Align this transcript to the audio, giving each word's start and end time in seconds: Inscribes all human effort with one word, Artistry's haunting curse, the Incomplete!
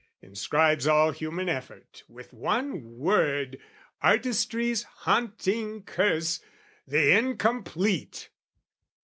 Inscribes 0.23 0.87
all 0.87 1.11
human 1.11 1.47
effort 1.47 2.01
with 2.09 2.33
one 2.33 2.97
word, 2.97 3.59
Artistry's 4.01 4.81
haunting 4.81 5.83
curse, 5.83 6.39
the 6.87 7.15
Incomplete! 7.15 8.29